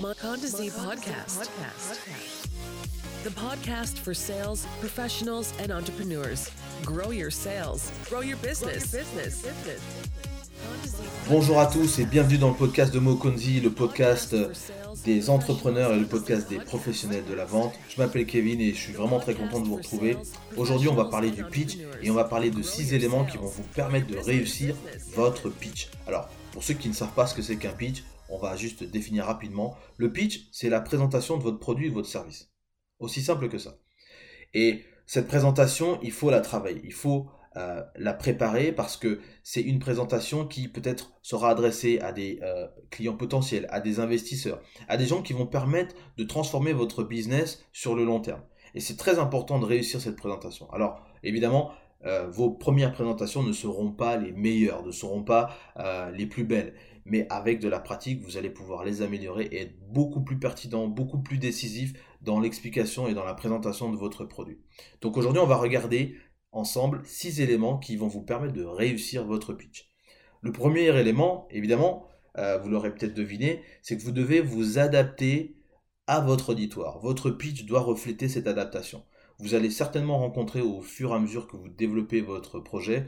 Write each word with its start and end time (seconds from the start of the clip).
Podcast. 0.00 1.50
The 3.24 3.30
podcast 3.30 3.98
for 3.98 4.14
sales 4.14 4.64
professionals 4.78 5.52
and 5.60 5.72
entrepreneurs. 5.72 6.52
Grow 6.84 7.10
your 7.10 7.32
sales, 7.32 7.90
grow 8.08 8.20
your 8.20 8.36
business. 8.36 8.94
Bonjour 11.28 11.58
à 11.58 11.66
tous 11.66 11.98
et 11.98 12.04
bienvenue 12.04 12.38
dans 12.38 12.50
le 12.50 12.54
podcast 12.54 12.94
de 12.94 13.00
Mokonzi, 13.00 13.60
le 13.60 13.70
podcast 13.70 14.36
des 15.04 15.30
entrepreneurs 15.30 15.92
et 15.92 15.98
le 15.98 16.06
podcast 16.06 16.48
des 16.48 16.58
professionnels 16.58 17.24
de 17.28 17.34
la 17.34 17.44
vente. 17.44 17.74
Je 17.88 18.00
m'appelle 18.00 18.24
Kevin 18.24 18.60
et 18.60 18.72
je 18.72 18.78
suis 18.78 18.92
vraiment 18.92 19.18
très 19.18 19.34
content 19.34 19.58
de 19.58 19.66
vous 19.66 19.76
retrouver. 19.76 20.16
Aujourd'hui, 20.56 20.88
on 20.88 20.94
va 20.94 21.06
parler 21.06 21.32
du 21.32 21.42
pitch 21.42 21.76
et 22.02 22.10
on 22.10 22.14
va 22.14 22.24
parler 22.24 22.50
de 22.50 22.62
six 22.62 22.94
éléments 22.94 23.24
qui 23.24 23.36
vont 23.36 23.46
vous 23.46 23.64
permettre 23.74 24.06
de 24.06 24.16
réussir 24.16 24.76
votre 25.16 25.50
pitch. 25.50 25.88
Alors, 26.06 26.28
pour 26.52 26.62
ceux 26.62 26.74
qui 26.74 26.88
ne 26.88 26.94
savent 26.94 27.14
pas 27.14 27.26
ce 27.26 27.34
que 27.34 27.42
c'est 27.42 27.56
qu'un 27.56 27.72
pitch, 27.72 28.04
on 28.28 28.38
va 28.38 28.56
juste 28.56 28.84
définir 28.84 29.24
rapidement. 29.24 29.76
Le 29.96 30.12
pitch, 30.12 30.48
c'est 30.52 30.68
la 30.68 30.80
présentation 30.80 31.36
de 31.36 31.42
votre 31.42 31.58
produit 31.58 31.86
ou 31.86 31.90
de 31.90 31.94
votre 31.94 32.08
service. 32.08 32.50
Aussi 32.98 33.22
simple 33.22 33.48
que 33.48 33.58
ça. 33.58 33.78
Et 34.54 34.84
cette 35.06 35.28
présentation, 35.28 35.98
il 36.02 36.12
faut 36.12 36.30
la 36.30 36.40
travailler. 36.40 36.80
Il 36.84 36.92
faut 36.92 37.28
euh, 37.56 37.82
la 37.96 38.12
préparer 38.12 38.72
parce 38.72 38.96
que 38.96 39.20
c'est 39.42 39.62
une 39.62 39.78
présentation 39.78 40.46
qui 40.46 40.68
peut-être 40.68 41.12
sera 41.22 41.50
adressée 41.50 41.98
à 41.98 42.12
des 42.12 42.38
euh, 42.42 42.68
clients 42.90 43.16
potentiels, 43.16 43.66
à 43.70 43.80
des 43.80 44.00
investisseurs, 44.00 44.60
à 44.86 44.96
des 44.96 45.06
gens 45.06 45.22
qui 45.22 45.32
vont 45.32 45.46
permettre 45.46 45.94
de 46.18 46.24
transformer 46.24 46.72
votre 46.72 47.02
business 47.02 47.64
sur 47.72 47.94
le 47.94 48.04
long 48.04 48.20
terme. 48.20 48.42
Et 48.74 48.80
c'est 48.80 48.96
très 48.96 49.18
important 49.18 49.58
de 49.58 49.64
réussir 49.64 50.00
cette 50.00 50.16
présentation. 50.16 50.70
Alors, 50.72 51.02
évidemment, 51.22 51.72
euh, 52.04 52.28
vos 52.28 52.50
premières 52.50 52.92
présentations 52.92 53.42
ne 53.42 53.52
seront 53.52 53.90
pas 53.90 54.16
les 54.16 54.30
meilleures, 54.30 54.84
ne 54.84 54.92
seront 54.92 55.24
pas 55.24 55.56
les 56.14 56.26
plus 56.26 56.44
belles. 56.44 56.74
Mais 57.10 57.26
avec 57.30 57.58
de 57.58 57.68
la 57.68 57.80
pratique, 57.80 58.22
vous 58.22 58.36
allez 58.36 58.50
pouvoir 58.50 58.84
les 58.84 59.02
améliorer 59.02 59.44
et 59.44 59.62
être 59.62 59.78
beaucoup 59.88 60.22
plus 60.22 60.38
pertinent, 60.38 60.86
beaucoup 60.86 61.18
plus 61.18 61.38
décisif 61.38 61.94
dans 62.20 62.38
l'explication 62.38 63.08
et 63.08 63.14
dans 63.14 63.24
la 63.24 63.34
présentation 63.34 63.90
de 63.90 63.96
votre 63.96 64.24
produit. 64.24 64.58
Donc 65.00 65.16
aujourd'hui, 65.16 65.40
on 65.40 65.46
va 65.46 65.56
regarder 65.56 66.16
ensemble 66.52 67.00
six 67.04 67.40
éléments 67.40 67.78
qui 67.78 67.96
vont 67.96 68.08
vous 68.08 68.22
permettre 68.22 68.52
de 68.52 68.64
réussir 68.64 69.24
votre 69.24 69.54
pitch. 69.54 69.90
Le 70.42 70.52
premier 70.52 70.86
élément, 70.98 71.48
évidemment, 71.50 72.06
euh, 72.36 72.58
vous 72.58 72.68
l'aurez 72.68 72.94
peut-être 72.94 73.14
deviné, 73.14 73.62
c'est 73.82 73.96
que 73.96 74.02
vous 74.02 74.12
devez 74.12 74.40
vous 74.40 74.78
adapter 74.78 75.56
à 76.06 76.20
votre 76.20 76.50
auditoire. 76.50 76.98
Votre 77.00 77.30
pitch 77.30 77.64
doit 77.64 77.80
refléter 77.80 78.28
cette 78.28 78.46
adaptation. 78.46 79.04
Vous 79.38 79.54
allez 79.54 79.70
certainement 79.70 80.18
rencontrer 80.18 80.60
au 80.60 80.80
fur 80.80 81.10
et 81.12 81.14
à 81.14 81.18
mesure 81.18 81.46
que 81.46 81.56
vous 81.56 81.68
développez 81.68 82.20
votre 82.20 82.60
projet 82.60 83.06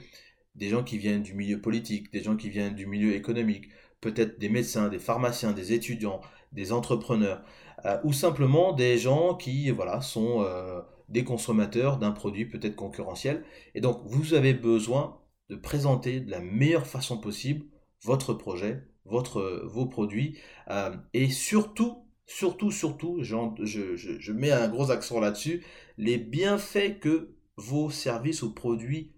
des 0.55 0.69
gens 0.69 0.83
qui 0.83 0.99
viennent 0.99 1.23
du 1.23 1.35
milieu 1.35 1.61
politique, 1.61 2.13
des 2.13 2.23
gens 2.23 2.37
qui 2.37 2.51
viennent 2.51 2.75
du 2.75 2.87
milieu 2.87 3.15
économique, 3.15 3.69
peut-être 4.01 4.39
des 4.39 4.49
médecins, 4.49 4.89
des 4.89 4.99
pharmaciens, 4.99 5.53
des 5.53 5.73
étudiants, 5.73 6.21
des 6.53 6.73
entrepreneurs, 6.73 7.43
euh, 7.85 7.99
ou 8.05 8.13
simplement 8.13 8.73
des 8.73 8.99
gens 8.99 9.35
qui 9.35 9.71
voilà, 9.71 10.01
sont 10.01 10.43
euh, 10.43 10.81
des 11.09 11.25
consommateurs 11.25 11.99
d'un 11.99 12.13
produit 12.13 12.47
peut-être 12.47 12.77
concurrentiel. 12.77 13.45
Et 13.75 13.81
donc, 13.81 14.03
vous 14.05 14.35
avez 14.35 14.55
besoin 14.55 15.21
de 15.49 15.57
présenter 15.57 16.21
de 16.21 16.31
la 16.31 16.41
meilleure 16.41 16.87
façon 16.87 17.19
possible 17.19 17.67
votre 18.03 18.35
projet, 18.35 18.85
votre, 19.05 19.63
vos 19.67 19.87
produits, 19.87 20.39
euh, 20.71 20.95
et 21.13 21.29
surtout, 21.29 22.07
surtout, 22.27 22.71
surtout, 22.71 23.19
je, 23.23 24.33
mets 24.33 24.53
un 24.53 24.69
gros 24.69 24.91
accent 24.91 25.21
là-dessus, 25.21 25.65
les 25.99 26.19
bienfaits 26.19 27.01
que 27.01 27.35
vos 27.57 27.91
services 27.91 28.43
ou 28.43 28.55
produits 28.55 29.13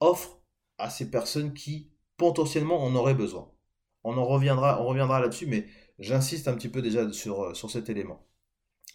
offrent 0.00 0.40
à 0.78 0.88
ces 0.90 1.10
personnes 1.10 1.52
qui 1.52 1.92
potentiellement 2.16 2.82
en 2.82 2.94
auraient 2.94 3.14
besoin. 3.14 3.51
On 4.04 4.16
en 4.16 4.24
reviendra, 4.24 4.82
on 4.82 4.86
reviendra 4.86 5.20
là-dessus, 5.20 5.46
mais 5.46 5.66
j'insiste 5.98 6.48
un 6.48 6.54
petit 6.54 6.68
peu 6.68 6.82
déjà 6.82 7.12
sur, 7.12 7.54
sur 7.56 7.70
cet 7.70 7.88
élément. 7.88 8.26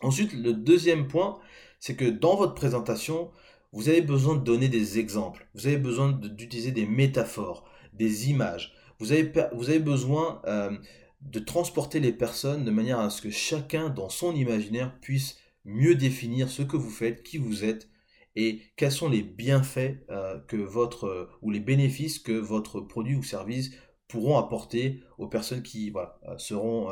Ensuite, 0.02 0.34
le 0.34 0.54
deuxième 0.54 1.08
point, 1.08 1.40
c'est 1.80 1.96
que 1.96 2.06
dans 2.06 2.36
votre 2.36 2.54
présentation, 2.54 3.32
vous 3.72 3.90
avez 3.90 4.02
besoin 4.02 4.36
de 4.36 4.44
donner 4.44 4.70
des 4.70 5.00
exemples, 5.00 5.48
vous 5.54 5.68
avez 5.68 5.78
besoin 5.78 6.12
d'utiliser 6.12 6.72
des 6.72 6.86
métaphores, 6.86 7.70
des 7.94 8.30
images, 8.30 8.74
vous 9.00 9.12
avez, 9.12 9.32
vous 9.54 9.70
avez 9.70 9.80
besoin 9.80 10.42
euh, 10.46 10.76
de 11.22 11.40
transporter 11.40 12.00
les 12.00 12.14
personnes 12.14 12.64
de 12.64 12.72
manière 12.72 13.00
à 13.00 13.10
ce 13.10 13.22
que 13.22 13.30
chacun 13.30 13.90
dans 13.90 14.10
son 14.10 14.36
imaginaire 14.36 14.98
puisse 15.00 15.38
mieux 15.66 15.96
définir 15.96 16.50
ce 16.50 16.62
que 16.62 16.78
vous 16.78 16.90
faites, 16.90 17.24
qui 17.24 17.38
vous 17.38 17.66
êtes 17.66 17.90
et 18.36 18.62
quels 18.76 18.92
sont 18.92 19.10
les 19.10 19.24
bienfaits 19.24 19.98
euh, 20.10 20.40
que 20.48 20.58
votre 20.58 21.06
euh, 21.06 21.30
ou 21.42 21.50
les 21.50 21.60
bénéfices 21.60 22.20
que 22.20 22.32
votre 22.32 22.82
produit 22.82 23.16
ou 23.16 23.24
service 23.24 23.72
pourront 24.08 24.38
apporter 24.38 25.04
aux 25.18 25.28
personnes 25.28 25.64
qui 25.64 25.90
voilà, 25.90 26.20
seront 26.38 26.90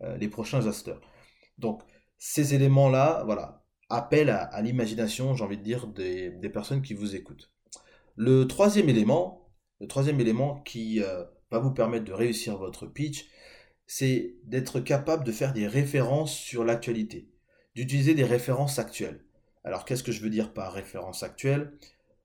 les 0.00 0.28
prochains 0.28 0.66
acheteurs. 0.66 1.00
Donc 1.58 1.82
ces 2.18 2.54
éléments-là, 2.54 3.22
voilà, 3.24 3.62
appel 3.92 4.30
à, 4.30 4.62
l'imagination, 4.62 5.34
j'ai 5.34 5.44
envie 5.44 5.58
de 5.58 5.62
dire, 5.62 5.86
des, 5.86 6.30
personnes 6.48 6.80
qui 6.80 6.94
vous 6.94 7.14
écoutent. 7.14 7.52
Le 8.16 8.46
troisième 8.46 8.88
élément, 8.88 9.50
qui 10.64 11.02
euh, 11.02 11.24
va 11.50 11.58
vous 11.58 11.72
permettre 11.72 12.04
de 12.04 12.12
réussir 12.12 12.56
votre 12.56 12.86
pitch, 12.86 13.28
c'est 13.86 14.36
d'être 14.44 14.80
capable 14.80 15.24
de 15.24 15.32
faire 15.32 15.52
des 15.52 15.66
références 15.66 16.34
sur 16.34 16.64
l'actualité, 16.64 17.28
d'utiliser 17.74 18.14
des 18.14 18.24
références 18.24 18.78
actuelles. 18.78 19.24
Alors 19.64 19.84
qu'est-ce 19.84 20.02
que 20.02 20.12
je 20.12 20.22
veux 20.22 20.30
dire 20.30 20.54
par 20.54 20.72
référence 20.72 21.22
actuelle? 21.22 21.72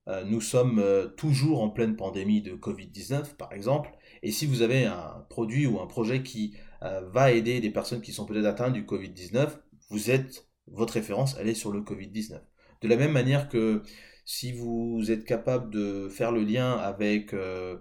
Euh, 0.08 0.24
Nous 0.24 0.42
sommes 0.42 0.80
euh, 0.80 1.08
toujours 1.08 1.62
en 1.62 1.70
pleine 1.70 1.98
pandémie 1.98 2.42
de 2.42 2.56
Covid-19 2.56 3.36
par 3.36 3.52
exemple, 3.52 3.92
et 4.24 4.32
si 4.32 4.46
vous 4.46 4.62
avez 4.62 4.86
un 4.86 5.26
produit 5.30 5.68
ou 5.68 5.80
un 5.80 5.88
projet 5.88 6.24
qui 6.24 6.56
va 6.82 7.32
aider 7.32 7.60
des 7.60 7.72
personnes 7.72 8.02
qui 8.02 8.14
sont 8.14 8.26
peut-être 8.26 8.46
atteintes 8.46 8.74
du 8.74 8.84
Covid-19, 8.84 9.50
vous 9.90 10.12
êtes 10.12 10.48
votre 10.68 10.94
référence, 10.94 11.36
elle 11.40 11.50
est 11.50 11.54
sur 11.54 11.72
le 11.72 11.82
Covid-19. 11.82 12.40
De 12.82 12.88
la 12.88 12.96
même 12.96 13.12
manière 13.12 13.50
que 13.50 13.82
si 14.26 14.52
vous 14.52 15.10
êtes 15.10 15.24
capable 15.24 15.72
de 15.72 16.10
faire 16.10 16.32
le 16.32 16.44
lien 16.44 16.74
avec 16.74 17.34
euh, 17.34 17.78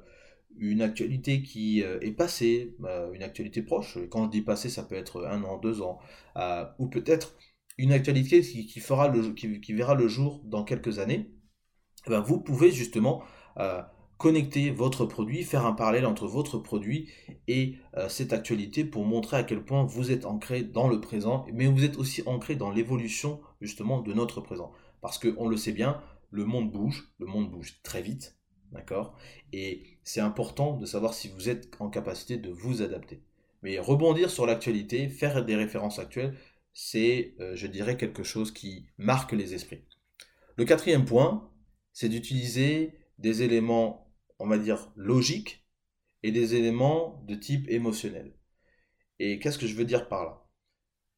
une 0.56 0.80
actualité 0.80 1.42
qui 1.42 1.82
euh, 1.82 1.98
est 2.00 2.12
passée, 2.12 2.76
euh, 2.84 3.12
une 3.12 3.22
actualité 3.22 3.62
proche, 3.62 3.98
quand 4.10 4.24
je 4.26 4.30
dis 4.30 4.42
passée, 4.42 4.68
ça 4.68 4.84
peut 4.84 4.94
être 4.94 5.26
un 5.26 5.42
an, 5.42 5.58
deux 5.58 5.82
ans, 5.82 5.98
ou 6.78 6.86
peut-être 6.86 7.36
une 7.78 7.92
actualité 7.92 8.40
qui, 8.40 8.80
verra 8.80 9.08
le 9.94 10.08
jour 10.08 10.40
dans 10.44 10.64
quelques 10.64 10.98
années, 10.98 11.30
ben, 12.06 12.20
vous 12.20 12.40
pouvez 12.40 12.70
justement 12.70 13.22
connecter 14.18 14.70
votre 14.70 15.04
produit, 15.04 15.42
faire 15.42 15.66
un 15.66 15.72
parallèle 15.72 16.06
entre 16.06 16.26
votre 16.26 16.58
produit 16.58 17.08
et 17.48 17.76
euh, 17.96 18.08
cette 18.08 18.32
actualité 18.32 18.84
pour 18.84 19.04
montrer 19.04 19.36
à 19.36 19.42
quel 19.42 19.64
point 19.64 19.84
vous 19.84 20.10
êtes 20.10 20.24
ancré 20.24 20.62
dans 20.62 20.88
le 20.88 21.00
présent, 21.00 21.44
mais 21.52 21.66
vous 21.66 21.84
êtes 21.84 21.98
aussi 21.98 22.22
ancré 22.26 22.56
dans 22.56 22.70
l'évolution 22.70 23.40
justement 23.60 24.00
de 24.00 24.12
notre 24.14 24.40
présent. 24.40 24.72
Parce 25.02 25.18
qu'on 25.18 25.48
le 25.48 25.56
sait 25.56 25.72
bien, 25.72 26.00
le 26.30 26.44
monde 26.44 26.72
bouge, 26.72 27.12
le 27.18 27.26
monde 27.26 27.50
bouge 27.50 27.80
très 27.82 28.02
vite, 28.02 28.36
d'accord? 28.72 29.16
Et 29.52 29.98
c'est 30.02 30.20
important 30.20 30.76
de 30.76 30.86
savoir 30.86 31.14
si 31.14 31.28
vous 31.28 31.48
êtes 31.48 31.76
en 31.80 31.90
capacité 31.90 32.38
de 32.38 32.50
vous 32.50 32.82
adapter. 32.82 33.22
Mais 33.62 33.78
rebondir 33.78 34.30
sur 34.30 34.46
l'actualité, 34.46 35.08
faire 35.08 35.44
des 35.44 35.56
références 35.56 35.98
actuelles, 35.98 36.36
c'est, 36.72 37.34
euh, 37.40 37.54
je 37.54 37.66
dirais, 37.66 37.96
quelque 37.96 38.22
chose 38.22 38.52
qui 38.52 38.86
marque 38.98 39.32
les 39.32 39.54
esprits. 39.54 39.82
Le 40.56 40.64
quatrième 40.64 41.04
point, 41.04 41.50
c'est 41.92 42.08
d'utiliser 42.08 42.92
des 43.18 43.42
éléments 43.42 44.05
on 44.38 44.46
va 44.46 44.58
dire, 44.58 44.90
logique 44.96 45.66
et 46.22 46.32
des 46.32 46.54
éléments 46.54 47.22
de 47.26 47.34
type 47.34 47.68
émotionnel. 47.68 48.34
Et 49.18 49.38
qu'est-ce 49.38 49.58
que 49.58 49.66
je 49.66 49.74
veux 49.76 49.84
dire 49.84 50.08
par 50.08 50.24
là? 50.24 50.42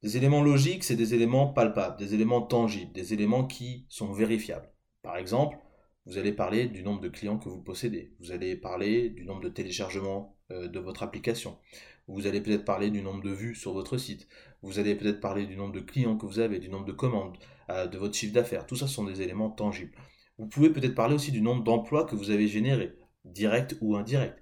Des 0.02 0.16
éléments 0.16 0.42
logiques, 0.42 0.84
c'est 0.84 0.96
des 0.96 1.14
éléments 1.14 1.48
palpables, 1.48 1.98
des 1.98 2.14
éléments 2.14 2.42
tangibles, 2.42 2.92
des 2.92 3.14
éléments 3.14 3.46
qui 3.46 3.86
sont 3.88 4.12
vérifiables. 4.12 4.72
Par 5.02 5.16
exemple, 5.16 5.58
vous 6.06 6.18
allez 6.18 6.32
parler 6.32 6.68
du 6.68 6.82
nombre 6.82 7.00
de 7.00 7.08
clients 7.08 7.38
que 7.38 7.48
vous 7.48 7.60
possédez, 7.60 8.14
vous 8.20 8.30
allez 8.30 8.56
parler 8.56 9.10
du 9.10 9.24
nombre 9.24 9.42
de 9.42 9.48
téléchargements 9.48 10.38
euh, 10.50 10.68
de 10.68 10.78
votre 10.78 11.02
application, 11.02 11.58
vous 12.06 12.26
allez 12.26 12.40
peut-être 12.40 12.64
parler 12.64 12.90
du 12.90 13.02
nombre 13.02 13.22
de 13.22 13.30
vues 13.30 13.54
sur 13.54 13.72
votre 13.72 13.98
site, 13.98 14.28
vous 14.62 14.78
allez 14.78 14.94
peut-être 14.94 15.20
parler 15.20 15.46
du 15.46 15.56
nombre 15.56 15.74
de 15.74 15.80
clients 15.80 16.16
que 16.16 16.26
vous 16.26 16.38
avez, 16.38 16.58
du 16.60 16.68
nombre 16.70 16.86
de 16.86 16.92
commandes, 16.92 17.36
euh, 17.68 17.86
de 17.86 17.98
votre 17.98 18.14
chiffre 18.14 18.32
d'affaires. 18.32 18.66
Tout 18.66 18.76
ça 18.76 18.86
sont 18.86 19.04
des 19.04 19.20
éléments 19.20 19.50
tangibles. 19.50 19.92
Vous 20.38 20.46
pouvez 20.46 20.70
peut-être 20.70 20.94
parler 20.94 21.14
aussi 21.14 21.32
du 21.32 21.42
nombre 21.42 21.64
d'emplois 21.64 22.04
que 22.04 22.16
vous 22.16 22.30
avez 22.30 22.48
générés, 22.48 22.94
direct 23.24 23.76
ou 23.80 23.96
indirect. 23.96 24.38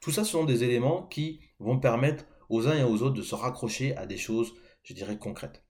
Tout 0.00 0.10
ça, 0.10 0.24
ce 0.24 0.32
sont 0.32 0.44
des 0.44 0.64
éléments 0.64 1.06
qui 1.06 1.40
vont 1.58 1.78
permettre 1.78 2.26
aux 2.48 2.68
uns 2.68 2.76
et 2.76 2.84
aux 2.84 3.02
autres 3.02 3.14
de 3.14 3.22
se 3.22 3.34
raccrocher 3.34 3.96
à 3.96 4.06
des 4.06 4.18
choses, 4.18 4.54
je 4.82 4.92
dirais, 4.92 5.18
concrètes. 5.18 5.64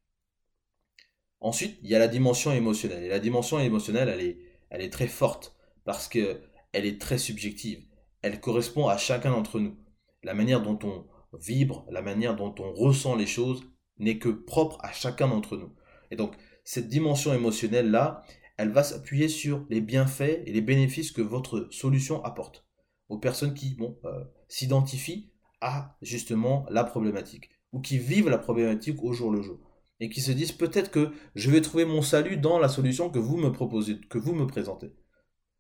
Ensuite, 1.41 1.79
il 1.83 1.91
y 1.91 1.95
a 1.95 1.99
la 1.99 2.09
dimension 2.09 2.53
émotionnelle. 2.53 3.05
Et 3.05 3.09
la 3.09 3.21
dimension 3.21 3.61
émotionnelle, 3.61 4.09
elle 4.09 4.23
est, 4.23 4.39
elle 4.71 4.81
est 4.81 4.93
très 4.93 5.07
forte 5.07 5.55
parce 5.85 6.09
qu'elle 6.09 6.41
est 6.73 7.01
très 7.01 7.19
subjective. 7.19 7.85
Elle 8.23 8.41
correspond 8.41 8.89
à 8.89 8.97
chacun 8.97 9.31
d'entre 9.31 9.61
nous. 9.61 9.77
La 10.23 10.35
manière 10.35 10.63
dont 10.63 10.79
on 10.83 11.07
vibre, 11.37 11.87
la 11.91 12.03
manière 12.03 12.35
dont 12.35 12.55
on 12.59 12.73
ressent 12.73 13.15
les 13.15 13.27
choses 13.27 13.63
n'est 13.99 14.19
que 14.19 14.31
propre 14.31 14.79
à 14.81 14.93
chacun 14.93 15.29
d'entre 15.29 15.57
nous. 15.57 15.75
Et 16.11 16.17
donc, 16.17 16.35
cette 16.65 16.89
dimension 16.89 17.35
émotionnelle-là, 17.35 18.25
elle 18.57 18.71
va 18.71 18.83
s'appuyer 18.83 19.29
sur 19.29 19.65
les 19.69 19.81
bienfaits 19.81 20.43
et 20.47 20.53
les 20.53 20.61
bénéfices 20.61 21.13
que 21.13 21.23
votre 21.23 21.69
solution 21.71 22.23
apporte 22.25 22.67
aux 23.09 23.19
personnes 23.19 23.55
qui 23.55 23.77
euh, 23.81 24.25
s'identifient 24.49 25.33
à 25.61 25.97
justement 26.03 26.67
la 26.71 26.85
problématique. 26.85 27.51
ou 27.73 27.81
qui 27.81 27.99
vivent 27.99 28.29
la 28.29 28.39
problématique 28.39 29.03
au 29.03 29.13
jour 29.13 29.33
le 29.33 29.43
jour 29.43 29.59
et 30.01 30.09
qui 30.09 30.21
se 30.21 30.33
disent 30.33 30.53
peut-être 30.53 30.91
que 30.91 31.13
je 31.35 31.51
vais 31.51 31.61
trouver 31.61 31.85
mon 31.85 32.03
salut 32.03 32.37
dans 32.37 32.59
la 32.59 32.69
solution 32.69 33.11
que 33.11 33.19
vous 33.19 33.37
me 33.37 33.51
proposez, 33.51 34.01
que 34.09 34.19
vous 34.19 34.35
me 34.35 34.47
présentez. 34.47 34.93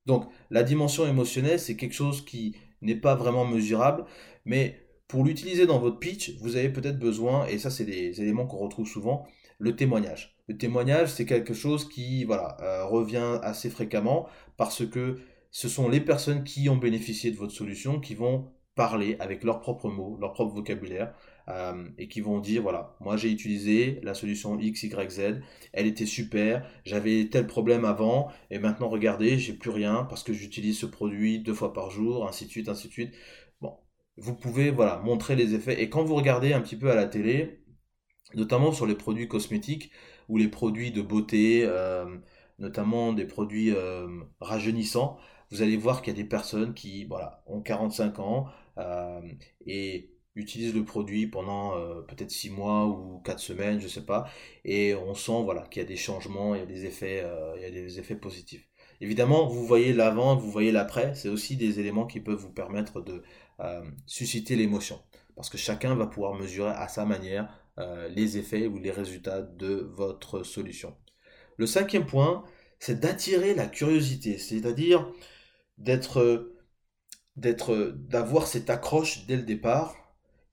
Donc 0.06 0.29
la 0.50 0.62
dimension 0.62 1.06
émotionnelle, 1.06 1.61
c'est 1.61 1.76
quelque 1.76 1.94
chose 1.94 2.25
qui 2.25 2.56
n'est 2.82 2.96
pas 2.96 3.14
vraiment 3.14 3.46
mesurable, 3.46 4.05
mais 4.44 4.81
pour 5.08 5.25
l'utiliser 5.25 5.67
dans 5.67 5.79
votre 5.79 5.99
pitch, 5.99 6.37
vous 6.41 6.56
avez 6.56 6.69
peut-être 6.69 6.99
besoin, 6.99 7.46
et 7.46 7.58
ça 7.58 7.70
c'est 7.70 7.85
des 7.85 8.20
éléments 8.20 8.46
qu'on 8.46 8.58
retrouve 8.58 8.87
souvent, 8.87 9.26
le 9.58 9.76
témoignage. 9.76 10.36
Le 10.48 10.56
témoignage, 10.56 11.08
c'est 11.08 11.26
quelque 11.26 11.54
chose 11.54 11.88
qui 11.88 12.24
voilà, 12.24 12.56
euh, 12.60 12.84
revient 12.84 13.38
assez 13.42 13.70
fréquemment 13.70 14.28
parce 14.56 14.86
que 14.86 15.18
ce 15.50 15.68
sont 15.68 15.88
les 15.88 16.00
personnes 16.00 16.44
qui 16.44 16.68
ont 16.68 16.76
bénéficié 16.76 17.30
de 17.30 17.36
votre 17.36 17.52
solution 17.52 18.00
qui 18.00 18.14
vont 18.14 18.50
parler 18.74 19.16
avec 19.20 19.44
leurs 19.44 19.60
propres 19.60 19.88
mots, 19.88 20.18
leur 20.20 20.32
propre 20.32 20.54
vocabulaire, 20.54 21.14
euh, 21.48 21.88
et 21.98 22.08
qui 22.08 22.20
vont 22.20 22.40
dire 22.40 22.62
voilà, 22.62 22.96
moi 23.00 23.16
j'ai 23.16 23.30
utilisé 23.30 24.00
la 24.02 24.14
solution 24.14 24.58
X, 24.58 24.86
Z, 25.08 25.40
elle 25.72 25.86
était 25.86 26.06
super, 26.06 26.66
j'avais 26.84 27.28
tel 27.30 27.46
problème 27.46 27.84
avant, 27.84 28.28
et 28.50 28.58
maintenant 28.58 28.88
regardez, 28.88 29.38
j'ai 29.38 29.52
plus 29.52 29.70
rien 29.70 30.06
parce 30.08 30.22
que 30.22 30.32
j'utilise 30.32 30.78
ce 30.78 30.86
produit 30.86 31.38
deux 31.40 31.54
fois 31.54 31.72
par 31.72 31.90
jour, 31.90 32.26
ainsi 32.26 32.46
de 32.46 32.50
suite, 32.50 32.68
ainsi 32.68 32.88
de 32.88 32.92
suite. 32.92 33.14
Bon, 33.60 33.76
vous 34.16 34.34
pouvez 34.34 34.70
voilà 34.70 34.98
montrer 35.04 35.36
les 35.36 35.54
effets, 35.54 35.80
et 35.82 35.88
quand 35.88 36.02
vous 36.02 36.16
regardez 36.16 36.52
un 36.52 36.60
petit 36.60 36.76
peu 36.76 36.90
à 36.90 36.94
la 36.94 37.06
télé, 37.06 37.63
notamment 38.32 38.72
sur 38.72 38.86
les 38.86 38.94
produits 38.94 39.28
cosmétiques 39.28 39.90
ou 40.28 40.36
les 40.38 40.48
produits 40.48 40.90
de 40.90 41.02
beauté, 41.02 41.62
euh, 41.64 42.16
notamment 42.58 43.12
des 43.12 43.26
produits 43.26 43.74
euh, 43.74 44.08
rajeunissants, 44.40 45.18
vous 45.50 45.62
allez 45.62 45.76
voir 45.76 46.02
qu'il 46.02 46.12
y 46.12 46.18
a 46.18 46.22
des 46.22 46.28
personnes 46.28 46.74
qui 46.74 47.04
voilà, 47.04 47.42
ont 47.46 47.60
45 47.60 48.18
ans 48.18 48.46
euh, 48.78 49.20
et 49.66 50.10
utilisent 50.34 50.74
le 50.74 50.84
produit 50.84 51.28
pendant 51.28 51.74
peut-être 52.08 52.32
6 52.32 52.50
mois 52.50 52.86
ou 52.86 53.20
4 53.24 53.38
semaines, 53.38 53.80
je 53.80 53.86
sais 53.86 54.04
pas, 54.04 54.28
et 54.64 54.92
on 54.96 55.14
sent 55.14 55.44
voilà, 55.44 55.62
qu'il 55.70 55.80
y 55.80 55.84
a 55.84 55.88
des 55.88 55.96
changements, 55.96 56.56
il 56.56 56.58
y 56.58 56.62
a 56.62 56.66
des 56.66 56.86
effets, 56.86 57.24
il 57.54 57.62
y 57.62 57.64
a 57.64 57.70
des 57.70 58.00
effets 58.00 58.16
positifs. 58.16 58.68
Évidemment, 59.00 59.46
vous 59.46 59.64
voyez 59.64 59.92
l'avant, 59.92 60.34
vous 60.34 60.50
voyez 60.50 60.72
l'après, 60.72 61.14
c'est 61.14 61.28
aussi 61.28 61.56
des 61.56 61.78
éléments 61.78 62.06
qui 62.06 62.18
peuvent 62.18 62.40
vous 62.40 62.50
permettre 62.50 63.00
de 63.00 63.22
susciter 64.06 64.56
l'émotion, 64.56 65.00
parce 65.36 65.50
que 65.50 65.58
chacun 65.58 65.94
va 65.94 66.08
pouvoir 66.08 66.34
mesurer 66.34 66.70
à 66.70 66.88
sa 66.88 67.04
manière 67.04 67.63
les 67.76 68.38
effets 68.38 68.66
ou 68.66 68.78
les 68.78 68.92
résultats 68.92 69.42
de 69.42 69.90
votre 69.94 70.44
solution. 70.44 70.96
Le 71.56 71.66
cinquième 71.66 72.06
point, 72.06 72.44
c'est 72.78 73.00
d'attirer 73.00 73.54
la 73.54 73.66
curiosité, 73.66 74.38
c'est-à-dire 74.38 75.10
d'être, 75.78 76.52
d'être, 77.36 77.94
d'avoir 77.96 78.46
cette 78.46 78.70
accroche 78.70 79.26
dès 79.26 79.36
le 79.36 79.42
départ 79.42 79.96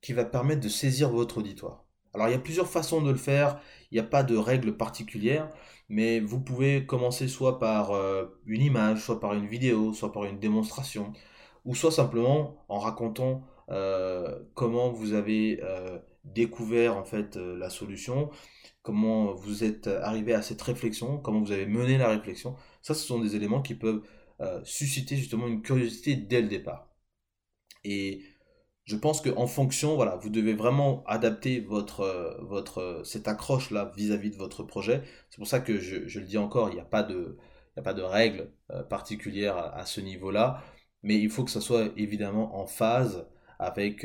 qui 0.00 0.12
va 0.12 0.24
permettre 0.24 0.60
de 0.60 0.68
saisir 0.68 1.10
votre 1.10 1.38
auditoire. 1.38 1.84
Alors 2.14 2.28
il 2.28 2.32
y 2.32 2.36
a 2.36 2.38
plusieurs 2.38 2.68
façons 2.68 3.00
de 3.00 3.10
le 3.10 3.16
faire, 3.16 3.60
il 3.90 3.94
n'y 3.94 4.00
a 4.00 4.08
pas 4.08 4.22
de 4.22 4.36
règle 4.36 4.76
particulière, 4.76 5.50
mais 5.88 6.20
vous 6.20 6.40
pouvez 6.40 6.84
commencer 6.84 7.28
soit 7.28 7.58
par 7.58 7.92
euh, 7.92 8.26
une 8.46 8.62
image, 8.62 9.02
soit 9.02 9.20
par 9.20 9.32
une 9.34 9.46
vidéo, 9.46 9.94
soit 9.94 10.12
par 10.12 10.24
une 10.24 10.38
démonstration, 10.38 11.12
ou 11.64 11.74
soit 11.74 11.92
simplement 11.92 12.64
en 12.68 12.78
racontant 12.78 13.46
euh, 13.70 14.38
comment 14.54 14.90
vous 14.90 15.14
avez 15.14 15.60
euh, 15.62 15.98
découvert 16.24 16.96
en 16.96 17.04
fait 17.04 17.36
la 17.36 17.70
solution, 17.70 18.30
comment 18.82 19.34
vous 19.34 19.64
êtes 19.64 19.86
arrivé 19.86 20.34
à 20.34 20.42
cette 20.42 20.62
réflexion, 20.62 21.18
comment 21.18 21.40
vous 21.40 21.52
avez 21.52 21.66
mené 21.66 21.98
la 21.98 22.08
réflexion. 22.08 22.56
Ça, 22.82 22.94
ce 22.94 23.04
sont 23.06 23.20
des 23.20 23.36
éléments 23.36 23.62
qui 23.62 23.74
peuvent 23.74 24.02
euh, 24.42 24.60
susciter 24.64 25.16
justement 25.16 25.46
une 25.46 25.62
curiosité 25.62 26.16
dès 26.16 26.42
le 26.42 26.48
départ. 26.48 26.88
Et 27.84 28.22
je 28.84 28.96
pense 28.96 29.20
qu'en 29.20 29.46
fonction, 29.46 29.94
voilà, 29.94 30.16
vous 30.16 30.30
devez 30.30 30.54
vraiment 30.54 31.04
adapter 31.06 31.60
votre, 31.60 32.00
euh, 32.00 32.34
votre, 32.42 32.78
euh, 32.78 33.04
cette 33.04 33.28
accroche-là 33.28 33.92
vis-à-vis 33.96 34.30
de 34.30 34.36
votre 34.36 34.64
projet. 34.64 35.02
C'est 35.30 35.38
pour 35.38 35.46
ça 35.46 35.60
que 35.60 35.78
je, 35.78 36.18
le 36.18 36.26
dis 36.26 36.38
encore, 36.38 36.70
il 36.70 36.74
n'y 36.74 36.80
a 36.80 36.84
pas 36.84 37.04
de, 37.04 37.38
il 37.76 37.80
a 37.80 37.82
pas 37.82 37.94
de 37.94 38.02
règle 38.02 38.52
particulière 38.90 39.56
à, 39.56 39.86
ce 39.86 40.00
niveau-là, 40.00 40.62
mais 41.02 41.18
il 41.18 41.30
faut 41.30 41.44
que 41.44 41.50
ça 41.50 41.60
soit 41.60 41.92
évidemment 41.96 42.58
en 42.60 42.66
phase 42.66 43.26
avec, 43.62 44.04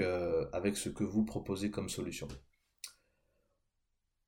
avec 0.53 0.77
ce 0.77 0.89
que 0.89 1.03
vous 1.03 1.25
proposez 1.25 1.71
comme 1.71 1.89
solution. 1.89 2.27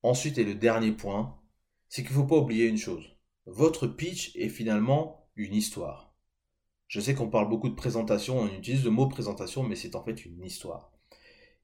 Ensuite, 0.04 0.38
et 0.38 0.44
le 0.44 0.56
dernier 0.56 0.92
point, 0.92 1.40
c'est 1.88 2.04
qu'il 2.04 2.16
ne 2.16 2.22
faut 2.22 2.28
pas 2.28 2.38
oublier 2.38 2.68
une 2.68 2.78
chose. 2.78 3.06
Votre 3.46 3.88
pitch 3.88 4.36
est 4.36 4.50
finalement 4.50 5.30
une 5.36 5.56
histoire. 5.56 6.14
Je 6.88 7.00
sais 7.00 7.14
qu'on 7.14 7.30
parle 7.30 7.50
beaucoup 7.50 7.70
de 7.70 7.76
présentation, 7.76 8.40
on 8.40 8.48
utilise 8.48 8.84
le 8.84 8.90
mot 8.90 9.08
présentation, 9.08 9.64
mais 9.64 9.76
c'est 9.76 9.96
en 9.96 10.04
fait 10.04 10.26
une 10.26 10.44
histoire. 10.44 10.92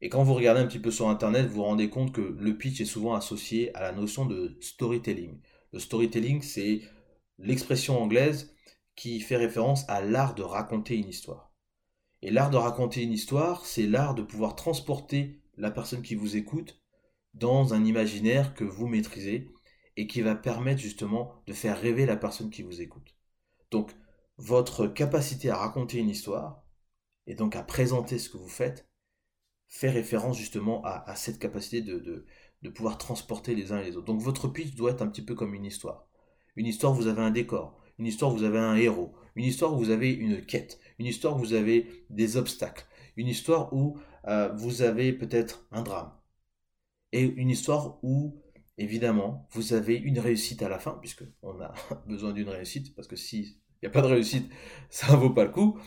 Et 0.01 0.09
quand 0.09 0.23
vous 0.23 0.33
regardez 0.33 0.61
un 0.61 0.67
petit 0.67 0.79
peu 0.79 0.91
sur 0.91 1.09
Internet, 1.09 1.47
vous 1.47 1.55
vous 1.55 1.63
rendez 1.63 1.89
compte 1.89 2.11
que 2.11 2.21
le 2.21 2.57
pitch 2.57 2.81
est 2.81 2.85
souvent 2.85 3.15
associé 3.15 3.73
à 3.75 3.81
la 3.81 3.91
notion 3.91 4.25
de 4.25 4.57
storytelling. 4.61 5.39
Le 5.71 5.79
storytelling, 5.79 6.41
c'est 6.41 6.81
l'expression 7.39 8.01
anglaise 8.01 8.53
qui 8.95 9.19
fait 9.19 9.37
référence 9.37 9.87
à 9.89 10.01
l'art 10.01 10.35
de 10.35 10.43
raconter 10.43 10.95
une 10.95 11.09
histoire. 11.09 11.54
Et 12.25 12.31
l'art 12.31 12.49
de 12.49 12.57
raconter 12.57 13.03
une 13.03 13.11
histoire, 13.11 13.67
c'est 13.67 13.85
l'art 13.85 14.15
de 14.15 14.23
pouvoir 14.23 14.55
transporter 14.55 15.43
la 15.57 15.69
personne 15.69 16.01
qui 16.01 16.15
vous 16.15 16.35
écoute 16.35 16.81
dans 17.35 17.75
un 17.75 17.85
imaginaire 17.85 18.55
que 18.55 18.63
vous 18.63 18.87
maîtrisez 18.87 19.53
et 19.95 20.07
qui 20.07 20.21
va 20.21 20.33
permettre 20.33 20.81
justement 20.81 21.43
de 21.45 21.53
faire 21.53 21.79
rêver 21.79 22.07
la 22.07 22.17
personne 22.17 22.49
qui 22.49 22.63
vous 22.63 22.81
écoute. 22.81 23.15
Donc, 23.69 23.91
votre 24.37 24.87
capacité 24.87 25.51
à 25.51 25.57
raconter 25.57 25.99
une 25.99 26.09
histoire, 26.09 26.63
et 27.27 27.35
donc 27.35 27.55
à 27.55 27.61
présenter 27.61 28.17
ce 28.17 28.29
que 28.29 28.37
vous 28.37 28.49
faites, 28.49 28.89
fait 29.67 29.91
référence 29.91 30.35
justement 30.35 30.83
à, 30.83 31.15
cette 31.15 31.37
capacité 31.37 31.81
de, 31.81 32.25
de, 32.63 32.69
pouvoir 32.71 32.97
transporter 32.97 33.53
les 33.53 33.71
uns 33.71 33.81
et 33.81 33.85
les 33.85 33.97
autres. 33.97 34.07
Donc 34.07 34.21
votre 34.21 34.47
pitch 34.47 34.73
doit 34.73 34.89
être 34.89 35.03
un 35.03 35.09
petit 35.09 35.21
peu 35.23 35.35
comme 35.35 35.53
une 35.53 35.65
histoire. 35.65 36.07
Une 36.55 36.65
histoire, 36.65 36.91
vous 36.91 37.05
avez 37.05 37.21
un 37.21 37.29
décor. 37.29 37.79
Une 37.99 38.07
histoire, 38.07 38.31
vous 38.31 38.41
avez 38.41 38.57
un 38.57 38.75
héros. 38.77 39.13
Une 39.35 39.45
histoire, 39.45 39.75
vous 39.75 39.89
avez 39.89 40.11
une 40.11 40.45
quête. 40.45 40.79
Une 40.99 41.05
histoire, 41.05 41.37
vous 41.37 41.53
avez 41.53 42.05
des 42.09 42.37
obstacles. 42.37 42.85
Une 43.17 43.27
histoire 43.27 43.73
où 43.73 43.97
euh, 44.27 44.49
vous 44.53 44.81
avez 44.81 45.13
peut-être 45.13 45.67
un 45.71 45.83
drame. 45.83 46.11
Et 47.11 47.21
une 47.21 47.49
histoire 47.49 47.99
où, 48.03 48.41
évidemment, 48.77 49.47
vous 49.51 49.73
avez 49.73 49.95
une 49.95 50.19
réussite 50.19 50.61
à 50.61 50.69
la 50.69 50.79
fin, 50.79 50.97
puisque 51.01 51.23
on 51.41 51.59
a 51.61 51.73
besoin 52.07 52.33
d'une 52.33 52.49
réussite, 52.49 52.95
parce 52.95 53.07
que 53.07 53.15
si 53.15 53.39
il 53.41 53.79
n'y 53.83 53.87
a 53.87 53.91
pas 53.91 54.01
de 54.01 54.07
réussite, 54.07 54.49
ça 54.89 55.11
ne 55.11 55.17
vaut 55.17 55.33
pas 55.33 55.43
le 55.43 55.51
coup. 55.51 55.79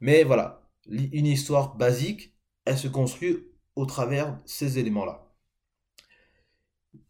Mais 0.00 0.24
voilà, 0.24 0.68
une 0.86 1.26
histoire 1.26 1.76
basique, 1.76 2.34
elle 2.64 2.78
se 2.78 2.88
construit 2.88 3.38
au 3.76 3.86
travers 3.86 4.40
ces 4.44 4.78
éléments-là. 4.78 5.30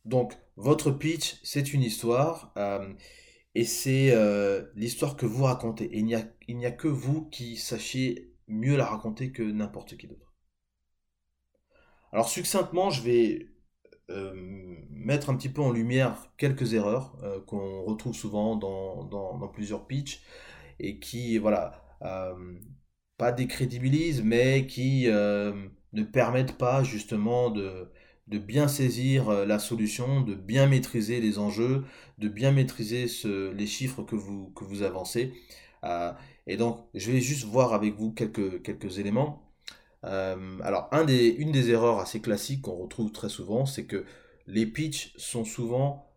Donc, 0.04 0.36
votre 0.56 0.90
pitch, 0.90 1.40
c'est 1.42 1.72
une 1.72 1.82
histoire, 1.82 2.52
euh, 2.56 2.92
et 3.54 3.64
c'est 3.64 4.10
euh, 4.12 4.64
l'histoire 4.74 5.16
que 5.16 5.26
vous 5.26 5.44
racontez. 5.44 5.84
Et 5.84 5.98
il 5.98 6.06
n'y 6.56 6.66
a, 6.66 6.70
que 6.70 6.88
vous 6.88 7.26
qui 7.26 7.56
sachiez 7.56 8.34
mieux 8.48 8.76
la 8.76 8.86
raconter 8.86 9.32
que 9.32 9.42
n'importe 9.42 9.96
qui 9.96 10.06
d'autre. 10.08 10.34
Alors, 12.12 12.28
succinctement, 12.28 12.90
je 12.90 13.02
vais 13.02 13.48
euh, 14.10 14.32
mettre 14.90 15.30
un 15.30 15.36
petit 15.36 15.48
peu 15.48 15.62
en 15.62 15.70
lumière 15.70 16.32
quelques 16.36 16.74
erreurs 16.74 17.16
euh, 17.22 17.40
qu'on 17.40 17.82
retrouve 17.84 18.14
souvent 18.14 18.56
dans, 18.56 19.04
dans, 19.04 19.48
plusieurs 19.48 19.86
pitchs 19.86 20.22
et 20.80 20.98
qui, 20.98 21.38
voilà, 21.38 21.80
pas 23.16 23.30
décrédibilisent, 23.32 24.22
mais 24.22 24.66
qui 24.66 25.06
ne 25.06 26.02
permettent 26.02 26.58
pas 26.58 26.82
justement 26.82 27.50
de, 27.50 27.92
de 28.28 28.38
bien 28.38 28.68
saisir 28.68 29.30
la 29.30 29.58
solution, 29.58 30.22
de 30.22 30.34
bien 30.34 30.66
maîtriser 30.66 31.20
les 31.20 31.38
enjeux, 31.38 31.84
de 32.18 32.28
bien 32.28 32.52
maîtriser 32.52 33.06
les 33.24 33.66
chiffres 33.66 34.02
que 34.02 34.16
vous, 34.16 34.82
avancez. 34.82 35.34
et 36.46 36.56
donc, 36.56 36.86
je 36.94 37.12
vais 37.12 37.20
juste 37.20 37.44
voir 37.44 37.74
avec 37.74 37.94
vous 37.94 38.12
quelques, 38.12 38.98
éléments. 38.98 39.44
Euh, 40.04 40.58
alors, 40.62 40.88
une 40.92 41.52
des 41.52 41.70
erreurs 41.70 41.98
assez 41.98 42.20
classiques 42.20 42.62
qu'on 42.62 42.76
retrouve 42.76 43.12
très 43.12 43.28
souvent, 43.28 43.66
c'est 43.66 43.86
que 43.86 44.04
les 44.46 44.66
pitchs 44.66 45.14
sont 45.16 45.44
souvent 45.44 46.10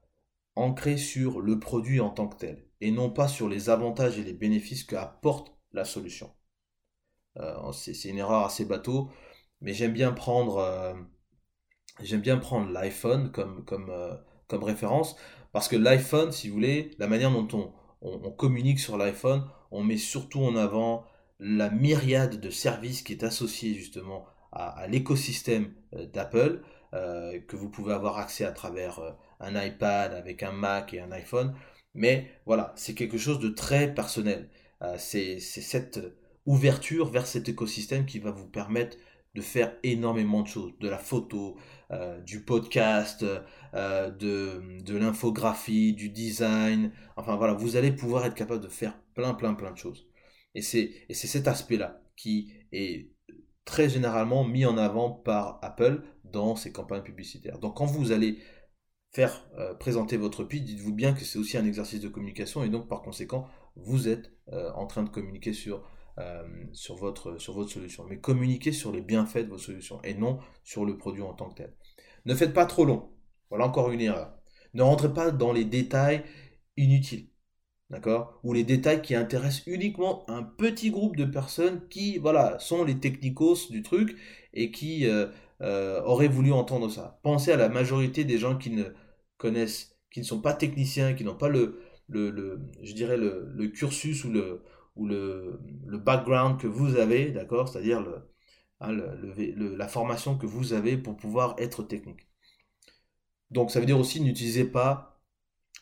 ancrés 0.56 0.98
sur 0.98 1.40
le 1.42 1.60
produit 1.60 2.00
en 2.00 2.10
tant 2.10 2.28
que 2.28 2.38
tel, 2.38 2.66
et 2.82 2.92
non 2.92 3.10
pas 3.10 3.28
sur 3.28 3.48
les 3.48 3.70
avantages 3.70 4.18
et 4.20 4.24
les 4.24 4.34
bénéfices 4.34 4.84
qu'apporte 4.84 5.56
la 5.72 5.86
solution. 5.86 6.32
Euh, 7.38 7.72
c'est 7.72 8.10
une 8.10 8.18
erreur 8.18 8.46
assez 8.46 8.66
bateau, 8.66 9.10
mais 9.62 9.74
j'aime 9.74 9.94
bien 9.94 10.12
prendre, 10.12 10.58
euh, 10.58 10.94
j'aime 12.02 12.22
bien 12.22 12.38
prendre 12.38 12.72
l'iPhone 12.72 13.32
comme, 13.32 13.64
comme, 13.66 13.92
comme 14.48 14.64
référence, 14.64 15.16
parce 15.52 15.68
que 15.68 15.76
l'iPhone, 15.76 16.32
si 16.32 16.50
vous 16.50 16.56
voulez, 16.56 16.92
la 17.00 17.08
manière 17.08 17.32
dont 17.32 17.48
on, 17.54 17.72
on 18.02 18.32
communique 18.32 18.80
sur 18.80 18.98
l'iPhone, 18.98 19.44
on 19.72 19.84
met 19.84 19.98
surtout 19.98 20.42
en 20.42 20.56
avant 20.56 21.06
la 21.40 21.70
myriade 21.70 22.40
de 22.40 22.50
services 22.50 23.02
qui 23.02 23.14
est 23.14 23.24
associée 23.24 23.74
justement 23.74 24.26
à, 24.52 24.88
l'écosystème 24.88 25.72
euh, 25.94 26.06
d'Apple, 26.08 26.62
euh, 26.94 27.40
que 27.48 27.56
vous 27.56 27.70
pouvez 27.70 27.94
avoir 27.94 28.18
accès 28.18 28.46
à 28.46 28.52
travers 28.52 29.00
euh, 29.00 29.12
un 29.40 29.62
iPad 29.62 30.14
avec 30.14 30.42
un 30.42 30.52
Mac 30.52 30.94
et 30.94 31.00
un 31.00 31.12
iPhone. 31.12 31.54
Mais 31.94 32.32
voilà, 32.46 32.74
c'est 32.76 32.96
quelque 32.96 33.18
chose 33.18 33.40
de 33.40 33.50
très 33.50 33.94
personnel. 33.94 34.50
c'est 34.98 35.40
cette 35.40 36.00
ouverture 36.46 37.10
vers 37.10 37.28
cet 37.28 37.50
écosystème 37.50 38.06
qui 38.06 38.20
va 38.20 38.32
vous 38.32 38.48
permettre 38.48 38.98
de 39.36 39.42
faire 39.42 39.76
énormément 39.84 40.42
de 40.42 40.48
choses, 40.48 40.74
de 40.80 40.90
la 40.90 40.98
photo, 40.98 41.58
euh, 41.92 42.20
du 42.22 42.44
podcast, 42.44 43.26
euh, 43.74 44.12
de, 44.12 44.82
de 44.84 44.98
l'infographie, 44.98 45.94
du 45.94 46.10
design. 46.10 46.92
Enfin 47.16 47.38
voilà, 47.38 47.54
vous 47.54 47.78
allez 47.78 47.92
pouvoir 47.92 48.26
être 48.26 48.36
capable 48.36 48.62
de 48.62 48.68
faire 48.68 49.00
plein, 49.14 49.34
plein, 49.34 49.54
plein 49.54 49.72
de 49.72 49.78
choses. 49.78 50.08
Et 50.54 50.62
c'est 50.62 51.06
cet 51.14 51.48
aspect-là 51.48 52.02
qui 52.16 52.52
est 52.72 53.12
très 53.64 53.90
généralement 53.90 54.44
mis 54.44 54.66
en 54.66 54.78
avant 54.78 55.12
par 55.12 55.60
Apple 55.62 56.04
dans 56.24 56.56
ses 56.56 56.72
campagnes 56.72 57.04
publicitaires. 57.04 57.60
Donc 57.60 57.78
quand 57.78 57.86
vous 57.86 58.12
allez 58.12 58.40
faire 59.12 59.48
euh, 59.58 59.74
présenter 59.76 60.18
votre 60.18 60.44
pitch, 60.44 60.64
dites-vous 60.64 60.94
bien 60.94 61.14
que 61.14 61.24
c'est 61.24 61.40
aussi 61.40 61.58
un 61.58 61.66
exercice 61.66 62.02
de 62.02 62.10
communication 62.10 62.64
et 62.64 62.70
donc 62.70 62.90
par 62.90 63.02
conséquent, 63.02 63.48
vous 63.76 64.08
êtes 64.08 64.32
en 64.76 64.88
train 64.88 65.04
de 65.04 65.10
communiquer 65.10 65.52
sur 65.52 65.84
sur, 66.74 66.96
votre, 66.96 67.38
sur 67.38 67.54
votre 67.54 67.70
solution. 67.70 68.06
Mais 68.10 68.20
communiquez 68.20 68.72
sur 68.72 68.92
les 68.92 69.02
bienfaits 69.02 69.46
de 69.46 69.50
vos 69.50 69.58
solutions 69.58 70.02
et 70.04 70.14
non 70.14 70.40
sur 70.64 70.86
le 70.86 70.98
produit 70.98 71.22
en 71.22 71.34
tant 71.34 71.50
que 71.50 71.56
tel. 71.56 71.74
Ne 72.26 72.36
faites 72.36 72.54
pas 72.54 72.66
trop 72.66 72.86
long. 72.86 73.10
Voilà 73.50 73.66
encore 73.68 73.92
une 73.92 74.02
erreur. 74.02 74.34
Ne 74.74 74.84
rentrez 74.84 75.14
pas 75.14 75.32
dans 75.32 75.54
les 75.54 75.66
détails 75.66 76.24
inutiles. 76.76 77.30
D'accord? 77.90 78.40
Ou 78.44 78.52
les 78.52 78.66
détails 78.66 79.02
qui 79.02 79.16
intéressent 79.16 79.66
uniquement 79.66 80.30
un 80.30 80.44
petit 80.44 80.92
groupe 80.92 81.16
de 81.16 81.24
personnes 81.24 81.88
qui, 81.88 82.18
voilà, 82.18 82.60
sont 82.60 82.84
les 82.84 83.00
technicos 83.00 83.70
du 83.70 83.82
truc 83.82 84.18
et 84.54 84.72
qui 84.72 85.08
euh, 85.08 85.28
euh, 85.62 86.02
auraient 86.04 86.28
voulu 86.28 86.52
entendre 86.52 86.90
ça. 86.90 87.20
Pensez 87.24 87.52
à 87.52 87.58
la 87.58 87.70
majorité 87.70 88.26
des 88.26 88.38
gens 88.38 88.58
qui 88.58 88.72
ne 88.72 88.84
connaissent, 89.38 89.96
qui 90.12 90.20
ne 90.20 90.26
sont 90.26 90.42
pas 90.42 90.54
techniciens, 90.54 91.14
qui 91.14 91.24
n'ont 91.24 91.38
pas 91.38 91.48
le, 91.48 91.80
le, 92.10 92.60
je 92.82 92.94
dirais 92.94 93.16
le 93.16 93.68
cursus 93.68 94.26
ou 94.26 94.32
le, 94.32 94.64
ou 94.98 95.06
le, 95.06 95.60
le 95.86 95.98
background 95.98 96.60
que 96.60 96.68
vous 96.68 96.96
avez, 96.96 97.32
d'accord 97.32 97.70
C'est-à-dire 97.70 98.04
hein, 98.80 98.92
le, 98.92 99.76
la 99.76 99.88
formation 99.88 100.38
que 100.38 100.46
vous 100.46 100.74
avez 100.74 100.98
pour 100.98 101.16
pouvoir 101.18 101.56
être 101.58 101.84
technique. 101.84 102.28
Donc 103.52 103.72
ça 103.72 103.80
veut 103.80 103.86
dire 103.86 104.00
aussi 104.00 104.22
n'utilisez 104.22 104.66
pas 104.66 105.22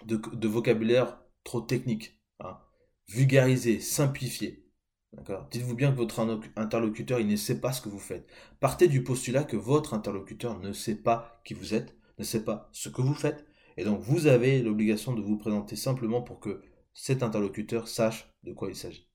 de, 0.06 0.48
vocabulaire 0.48 1.20
trop 1.44 1.62
technique. 1.62 2.20
Hein. 2.40 2.58
Vulgarisez, 3.08 3.80
simplifiez. 3.80 4.64
D'accord 5.14 5.48
Dites-vous 5.50 5.76
bien 5.76 5.92
que 5.92 5.98
votre 5.98 6.20
interlocuteur, 6.58 7.20
il 7.20 7.28
ne 7.28 7.36
sait 7.38 7.62
pas 7.62 7.72
ce 7.72 7.82
que 7.82 7.90
vous 7.90 8.00
faites. 8.00 8.28
Partez 8.60 8.88
du 8.88 9.04
postulat 9.04 9.44
que 9.44 9.56
votre 9.56 9.94
interlocuteur 9.94 10.60
ne 10.60 10.74
sait 10.74 10.96
pas 10.96 11.42
qui 11.46 11.54
vous 11.54 11.74
êtes, 11.74 11.96
ne 12.20 12.24
sait 12.24 12.44
pas 12.44 12.70
ce 12.74 12.90
que 12.90 13.02
vous 13.02 13.14
faites. 13.14 13.46
Et 13.78 13.84
donc 13.86 14.02
vous 14.02 14.28
avez 14.28 14.62
l'obligation 14.62 15.14
de 15.14 15.22
vous 15.22 15.38
présenter 15.38 15.76
simplement 15.76 16.22
pour 16.22 16.40
que 16.40 16.62
cet 16.96 17.22
interlocuteur 17.22 17.88
sache 17.88 18.34
de 18.44 18.54
quoi 18.54 18.70
il 18.70 18.76
s'agit. 18.76 19.08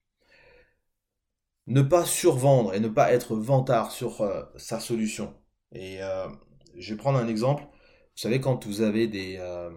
Ne 1.67 1.83
pas 1.83 2.05
survendre 2.05 2.75
et 2.75 2.81
ne 2.81 2.89
pas 2.89 3.13
être 3.13 3.37
vantard 3.37 3.91
sur 3.91 4.21
euh, 4.21 4.43
sa 4.57 4.81
solution. 4.81 5.35
Et 5.73 6.03
euh, 6.03 6.29
je 6.77 6.93
vais 6.93 6.99
prendre 6.99 7.19
un 7.19 7.29
exemple. 7.29 7.65
Vous 7.65 8.23
savez, 8.23 8.41
quand 8.41 8.67
vous 8.67 8.83
avez 8.83 9.07
des, 9.09 9.37
euh, 9.39 9.71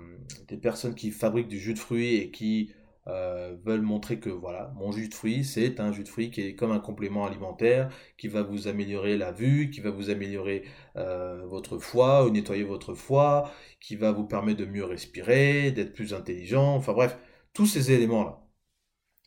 des 0.48 0.58
personnes 0.58 0.96
qui 0.96 1.12
fabriquent 1.12 1.48
du 1.48 1.60
jus 1.60 1.74
de 1.74 1.80
fruits 1.80 2.16
et 2.16 2.30
qui 2.30 2.74
veulent 3.06 3.82
montrer 3.82 4.18
que 4.22 4.30
voilà, 4.30 4.72
mon 4.78 4.94
jus 4.94 5.10
de 5.10 5.14
fruits, 5.14 5.44
c'est 5.44 5.82
un 5.82 5.92
jus 5.92 6.04
de 6.04 6.08
fruits 6.08 6.32
qui 6.32 6.40
est 6.40 6.56
comme 6.56 6.72
un 6.72 6.80
complément 6.80 7.26
alimentaire, 7.26 7.90
qui 8.18 8.30
va 8.30 8.44
vous 8.44 8.70
améliorer 8.70 9.18
la 9.18 9.34
vue, 9.34 9.70
qui 9.72 9.82
va 9.82 9.92
vous 9.92 10.10
améliorer 10.10 10.64
votre 10.96 11.80
foie, 11.80 12.26
ou 12.26 12.30
nettoyer 12.30 12.64
votre 12.64 12.94
foie, 12.94 13.52
qui 13.82 13.98
va 13.98 14.14
vous 14.14 14.24
permettre 14.24 14.60
de 14.60 14.66
mieux 14.66 14.86
respirer, 14.86 15.72
d'être 15.72 15.92
plus 15.92 16.14
intelligent, 16.14 16.76
enfin 16.76 16.94
bref, 16.94 17.20
tous 17.54 17.66
ces 17.66 17.92
éléments-là. 17.92 18.44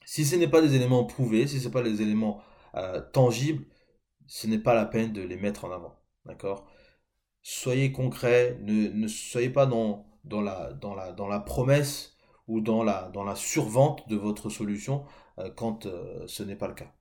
Si 0.04 0.24
ce 0.24 0.36
n'est 0.36 0.48
pas 0.48 0.62
des 0.62 0.74
éléments 0.74 1.04
prouvés, 1.04 1.46
si 1.46 1.60
ce 1.60 1.66
n'est 1.66 1.72
pas 1.72 1.82
des 1.82 2.02
éléments 2.02 2.40
euh, 2.74 3.00
tangibles, 3.12 3.64
ce 4.26 4.46
n'est 4.46 4.58
pas 4.58 4.74
la 4.74 4.86
peine 4.86 5.12
de 5.12 5.22
les 5.22 5.36
mettre 5.36 5.64
en 5.64 5.72
avant. 5.72 5.98
Soyez 7.42 7.92
concret, 7.92 8.58
ne, 8.62 9.06
soyez 9.06 9.50
pas 9.50 9.66
dans, 9.66 10.06
dans, 10.24 10.40
la, 10.40 11.40
promesse 11.40 12.16
ou 12.48 12.60
dans 12.60 12.82
la, 12.82 13.08
dans 13.10 13.24
la 13.24 13.36
survente 13.36 14.08
de 14.08 14.16
votre 14.16 14.50
solution 14.50 15.04
euh, 15.38 15.50
quand 15.50 15.86
euh, 15.86 16.24
ce 16.26 16.42
n'est 16.42 16.56
pas 16.56 16.68
le 16.68 16.74
cas. 16.74 16.92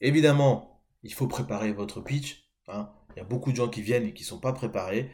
Évidemment, 0.00 0.82
il 1.02 1.12
faut 1.12 1.28
préparer 1.28 1.72
votre 1.72 2.00
pitch. 2.00 2.50
Hein. 2.66 2.90
Il 3.14 3.18
y 3.18 3.22
a 3.22 3.24
beaucoup 3.24 3.52
de 3.52 3.56
gens 3.56 3.68
qui 3.68 3.82
viennent 3.82 4.06
et 4.06 4.12
qui 4.12 4.22
ne 4.22 4.28
sont 4.28 4.40
pas 4.40 4.52
préparés, 4.52 5.10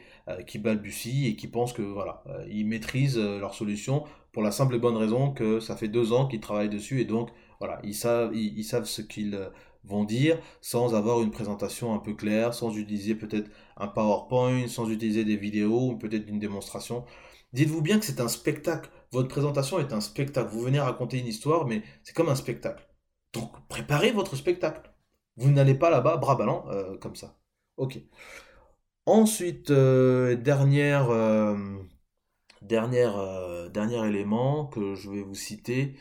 qui 0.47 0.57
balbutient 0.57 1.27
et 1.27 1.35
qui 1.35 1.47
pensent 1.47 1.73
que 1.73 1.81
voilà, 1.81 2.23
ils 2.49 2.65
maîtrisent 2.65 3.17
leur 3.17 3.53
solution 3.53 4.05
pour 4.31 4.41
la 4.41 4.51
simple 4.51 4.75
et 4.75 4.79
bonne 4.79 4.97
raison 4.97 5.31
que 5.31 5.59
ça 5.59 5.75
fait 5.75 5.87
deux 5.87 6.13
ans 6.13 6.27
qu'ils 6.27 6.39
travaillent 6.39 6.69
dessus 6.69 7.01
et 7.01 7.05
donc 7.05 7.29
voilà, 7.61 7.79
ils 7.83 7.93
savent, 7.93 8.35
ils, 8.35 8.63
savent 8.63 8.85
ce 8.85 9.03
qu'ils 9.03 9.35
euh, 9.35 9.49
vont 9.83 10.03
dire 10.03 10.39
sans 10.61 10.95
avoir 10.95 11.21
une 11.21 11.29
présentation 11.29 11.93
un 11.93 11.99
peu 11.99 12.15
claire, 12.15 12.55
sans 12.55 12.75
utiliser 12.75 13.13
peut-être 13.13 13.51
un 13.77 13.87
PowerPoint, 13.87 14.67
sans 14.67 14.89
utiliser 14.89 15.25
des 15.25 15.35
vidéos 15.35 15.91
ou 15.91 15.95
peut-être 15.95 16.27
une 16.27 16.39
démonstration. 16.39 17.05
Dites-vous 17.53 17.81
bien 17.83 17.99
que 17.99 18.05
c'est 18.05 18.19
un 18.19 18.29
spectacle. 18.29 18.89
Votre 19.11 19.27
présentation 19.27 19.77
est 19.77 19.93
un 19.93 20.01
spectacle. 20.01 20.49
Vous 20.49 20.61
venez 20.61 20.79
raconter 20.79 21.19
une 21.19 21.27
histoire, 21.27 21.67
mais 21.67 21.83
c'est 22.03 22.15
comme 22.15 22.29
un 22.29 22.35
spectacle. 22.35 22.87
Donc 23.33 23.51
préparez 23.67 24.11
votre 24.11 24.35
spectacle. 24.35 24.91
Vous 25.37 25.51
n'allez 25.51 25.75
pas 25.75 25.91
là-bas 25.91 26.17
bras 26.17 26.35
ballants 26.35 26.65
euh, 26.69 26.97
comme 26.97 27.15
ça. 27.15 27.37
Ok. 27.81 27.97
Ensuite, 29.05 29.69
euh, 29.71 30.35
dernière, 30.35 31.09
euh, 31.11 31.55
dernier 33.69 34.07
élément 34.07 34.65
que 34.67 34.95
je 34.95 35.09
vais 35.09 35.21
vous 35.21 35.35
citer. 35.35 35.95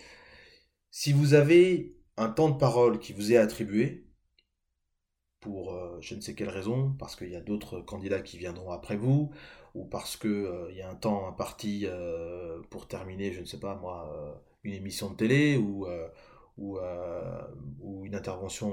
Si 0.90 1.12
vous 1.12 1.34
avez 1.34 1.96
un 2.16 2.30
temps 2.30 2.50
de 2.50 2.58
parole 2.58 2.98
qui 3.00 3.12
vous 3.12 3.32
est 3.32 3.36
attribué, 3.38 4.06
pour 5.40 5.72
euh, 5.74 5.98
je 6.00 6.14
ne 6.14 6.20
sais 6.20 6.34
quelle 6.34 6.48
raison, 6.50 6.94
parce 6.98 7.16
qu'il 7.16 7.30
y 7.30 7.36
a 7.36 7.40
d'autres 7.40 7.80
candidats 7.80 8.20
qui 8.20 8.38
viendront 8.38 8.70
après 8.72 8.96
vous, 8.96 9.30
ou 9.74 9.84
parce 9.84 10.16
qu'il 10.16 10.30
euh, 10.30 10.72
y 10.72 10.82
a 10.82 10.90
un 10.90 10.94
temps 10.94 11.26
imparti 11.28 11.86
pour 12.70 12.88
terminer, 12.88 13.32
je 13.32 13.40
ne 13.40 13.46
sais 13.46 13.60
pas 13.60 13.76
moi, 13.76 14.42
une 14.64 14.74
émission 14.74 15.10
de 15.10 15.16
télé 15.16 15.56
ou, 15.56 15.86
ou 16.58 16.78
une 18.04 18.14
intervention 18.14 18.72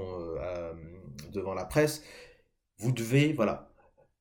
devant 1.32 1.54
la 1.54 1.64
presse, 1.64 2.02
vous 2.78 2.92
devez 2.92 3.32
voilà, 3.32 3.72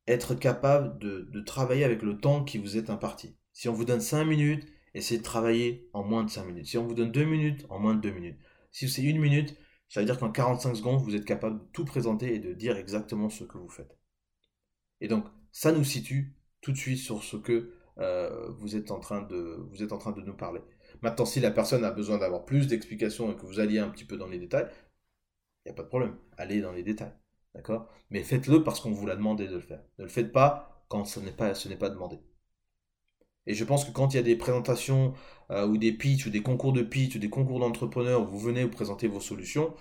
être 0.08 0.36
capable 0.36 0.98
de, 1.00 1.42
travailler 1.42 1.84
avec 1.84 2.02
le 2.02 2.18
temps 2.18 2.44
qui 2.44 2.58
vous 2.58 2.78
est 2.78 2.90
imparti. 2.90 3.36
Si 3.54 3.70
on 3.70 3.74
vous 3.74 3.86
donne 3.86 4.02
5 4.02 4.26
minutes, 4.26 4.68
essayez 4.94 5.20
de 5.20 5.24
travailler 5.24 5.90
en 5.94 6.04
moins 6.04 6.24
de 6.24 6.30
5 6.30 6.46
minutes. 6.46 6.68
Si 6.68 6.78
on 6.78 6.86
vous 6.86 6.94
donne 6.94 7.12
2 7.12 7.24
minutes, 7.26 7.66
en 7.70 7.80
moins 7.80 7.96
de 7.96 8.02
2 8.02 8.12
minutes. 8.12 8.40
Si 8.72 8.90
c'est 8.90 9.02
1 9.02 9.20
minute, 9.20 9.56
ça 9.90 10.00
veut 10.00 10.06
dire 10.06 10.20
qu'en 10.20 10.32
45 10.32 10.76
secondes, 10.76 11.02
vous 11.02 11.16
êtes 11.16 11.26
capable 11.26 11.60
de 11.60 11.66
tout 11.72 11.86
présenter 11.86 12.34
et 12.34 12.40
de 12.40 12.54
dire 12.54 12.78
exactement 12.78 13.30
ce 13.30 13.44
que 13.44 13.58
vous 13.58 13.70
faites. 13.70 13.98
Et 15.02 15.08
donc, 15.08 15.26
ça 15.52 15.72
nous 15.72 15.84
situe 15.84 16.36
tout 16.62 16.72
de 16.72 16.78
suite 16.78 17.00
sur 17.00 17.24
ce 17.24 17.38
que 17.38 17.74
euh, 18.00 18.50
vous, 18.52 18.76
êtes 18.76 18.92
en 18.92 19.00
train 19.00 19.22
de, 19.22 19.58
vous 19.70 19.84
êtes 19.84 19.92
en 19.92 19.98
train 19.98 20.12
de 20.12 20.22
nous 20.22 20.36
parler. 20.36 20.62
Maintenant, 21.02 21.26
si 21.26 21.40
la 21.40 21.52
personne 21.52 21.84
a 21.84 21.92
besoin 21.92 22.18
d'avoir 22.18 22.46
plus 22.46 22.68
d'explications 22.68 23.32
et 23.32 23.36
que 23.36 23.46
vous 23.46 23.60
alliez 23.60 23.80
un 23.80 23.90
petit 23.90 24.06
peu 24.06 24.18
dans 24.18 24.28
les 24.28 24.40
détails, 24.40 24.68
il 25.66 25.70
n'y 25.70 25.72
a 25.72 25.76
pas 25.76 25.84
de 25.84 25.88
problème. 25.88 26.18
Allez 26.38 26.62
dans 26.62 26.72
les 26.72 26.84
détails. 26.84 27.14
D'accord? 27.56 27.90
Mais 28.10 28.24
faites-le 28.24 28.64
parce 28.64 28.80
qu'on 28.80 28.92
vous 28.92 29.06
l'a 29.06 29.16
demandé 29.16 29.48
de 29.48 29.56
le 29.56 29.62
faire. 29.62 29.84
Ne 30.00 30.04
le 30.04 30.10
faites 30.10 30.32
pas 30.32 30.84
quand 30.90 31.06
ce 31.06 31.20
n'est 31.20 31.32
pas, 31.32 31.54
ce 31.56 31.68
n'est 31.70 31.76
pas 31.78 31.90
demandé. 31.90 32.20
Et 33.48 33.54
je 33.54 33.64
pense 33.64 33.86
que 33.86 33.92
quand 33.92 34.14
il 34.14 34.18
y 34.18 34.20
a 34.20 34.24
des 34.24 34.36
présentations 34.36 35.14
euh, 35.52 35.66
ou 35.68 35.78
des 35.78 35.94
pitchs 35.94 36.26
ou 36.26 36.30
des 36.30 36.42
concours 36.44 36.74
de 36.74 36.84
pitch 36.84 37.16
ou 37.16 37.20
des 37.20 37.30
concours 37.30 37.60
d'entrepreneurs 37.60 38.22
où 38.22 38.26
vous 38.28 38.40
venez 38.40 38.64
vous 38.64 38.70
présenter 38.70 39.08
vos 39.08 39.22
solutions, 39.22 39.74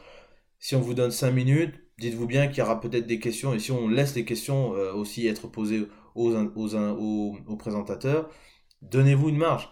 si 0.58 0.76
on 0.76 0.80
vous 0.80 0.94
donne 0.94 1.10
5 1.10 1.32
minutes, 1.32 1.74
dites-vous 1.98 2.26
bien 2.26 2.48
qu'il 2.48 2.58
y 2.58 2.62
aura 2.62 2.80
peut-être 2.80 3.06
des 3.06 3.18
questions 3.20 3.54
et 3.54 3.58
si 3.58 3.72
on 3.72 3.88
laisse 3.88 4.14
les 4.14 4.24
questions 4.24 4.74
euh, 4.74 4.92
aussi 4.92 5.26
être 5.26 5.48
posées 5.48 5.88
aux, 6.14 6.34
aux, 6.34 7.36
aux, 7.46 7.56
présentateurs, 7.56 8.30
donnez-vous 8.82 9.28
une 9.30 9.36
marge. 9.38 9.68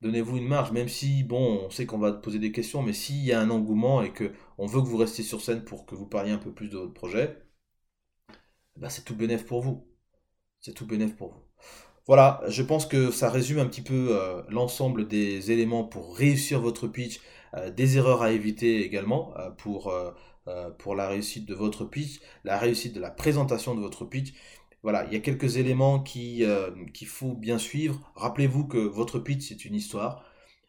Donnez-vous 0.00 0.36
une 0.36 0.46
marge, 0.46 0.72
même 0.72 0.88
si, 0.88 1.24
bon, 1.24 1.66
on 1.66 1.70
sait 1.70 1.86
qu'on 1.86 1.98
va 1.98 2.12
poser 2.12 2.38
des 2.38 2.52
questions, 2.52 2.82
mais 2.82 2.92
s'il 2.92 3.24
y 3.24 3.32
a 3.32 3.40
un 3.40 3.50
engouement 3.50 4.02
et 4.02 4.12
que 4.12 4.32
on 4.56 4.66
veut 4.66 4.80
que 4.80 4.86
vous 4.86 4.96
restiez 4.96 5.24
sur 5.24 5.40
scène 5.40 5.64
pour 5.64 5.86
que 5.86 5.94
vous 5.96 6.06
parliez 6.06 6.30
un 6.32 6.38
peu 6.38 6.52
plus 6.52 6.68
de 6.68 6.78
votre 6.78 6.94
projet, 6.94 7.36
bah 8.76 8.90
c'est 8.90 9.04
tout 9.04 9.16
bénéf 9.16 9.44
pour 9.46 9.60
vous. 9.62 9.86
C'est 10.60 10.74
tout 10.74 10.86
bénéf 10.86 11.16
pour 11.16 11.30
vous. 11.32 11.42
Voilà, 12.06 12.40
je 12.48 12.62
pense 12.62 12.86
que 12.86 13.10
ça 13.10 13.30
résume 13.30 13.58
un 13.58 13.66
petit 13.66 13.82
peu 13.82 14.08
euh, 14.18 14.42
l'ensemble 14.48 15.06
des 15.08 15.50
éléments 15.52 15.84
pour 15.84 16.16
réussir 16.16 16.60
votre 16.60 16.88
pitch, 16.88 17.20
euh, 17.54 17.70
des 17.70 17.98
erreurs 17.98 18.22
à 18.22 18.32
éviter 18.32 18.84
également 18.84 19.34
euh, 19.38 19.50
pour, 19.50 19.92
pour 20.78 20.94
la 20.94 21.08
réussite 21.08 21.46
de 21.46 21.54
votre 21.54 21.84
pitch, 21.84 22.20
la 22.44 22.56
réussite 22.56 22.94
de 22.94 23.00
la 23.00 23.10
présentation 23.10 23.74
de 23.74 23.80
votre 23.80 24.06
pitch. 24.06 24.32
Voilà, 24.82 25.06
il 25.06 25.12
y 25.12 25.16
a 25.16 25.20
quelques 25.20 25.56
éléments 25.56 26.00
qu'il 26.00 26.46
faut 27.06 27.34
bien 27.34 27.58
suivre. 27.58 28.12
Rappelez-vous 28.14 28.66
que 28.66 28.78
votre 28.78 29.18
pitch, 29.18 29.48
c'est 29.48 29.64
une 29.64 29.74
histoire. 29.74 30.24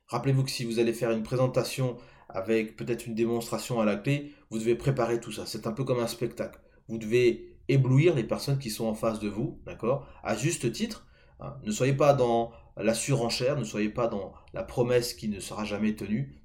Rappelez-vous 0.08 0.44
que 0.44 0.52
si 0.52 0.66
vous 0.66 0.80
allez 0.80 0.94
faire 0.94 1.12
une 1.12 1.24
présentation 1.24 1.98
avec 2.28 2.76
peut-être 2.76 3.08
une 3.08 3.16
démonstration 3.16 3.80
à 3.80 3.86
la 3.86 3.96
clé, 3.96 4.34
vous 4.50 4.60
devez 4.60 4.76
préparer 4.76 5.20
tout 5.20 5.32
ça. 5.32 5.46
C'est 5.46 5.68
un 5.68 5.72
peu 5.72 5.84
comme 5.84 6.00
un 6.00 6.08
spectacle. 6.08 6.60
Vous 6.88 6.98
devez 6.98 7.56
éblouir 7.68 8.16
les 8.16 8.24
personnes 8.24 8.58
qui 8.58 8.72
sont 8.72 8.86
en 8.86 8.96
face 8.96 9.20
de 9.20 9.30
vous, 9.30 9.60
d'accord? 9.66 10.08
À 10.24 10.36
juste 10.36 10.72
titre, 10.72 11.06
Hein. 11.40 11.58
Ne 11.64 11.72
soyez 11.72 11.94
pas 11.94 12.14
dans 12.14 12.52
la 12.78 12.94
surenchère, 12.94 13.58
ne 13.58 13.64
soyez 13.64 13.90
pas 13.90 14.08
dans 14.08 14.34
la 14.54 14.64
promesse 14.64 15.14
qui 15.14 15.30
ne 15.30 15.40
sera 15.40 15.66
jamais 15.66 15.96
tenue. 15.96 16.36